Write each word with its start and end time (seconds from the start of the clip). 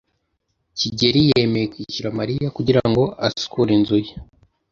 kigeli 0.77 1.21
yemeye 1.31 1.65
kwishyura 1.71 2.15
Mariya 2.19 2.47
kugirango 2.57 3.03
asukure 3.27 3.71
inzu 3.77 3.97
ye. 4.05 4.13